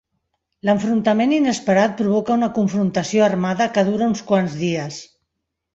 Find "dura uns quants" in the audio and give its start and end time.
3.93-4.59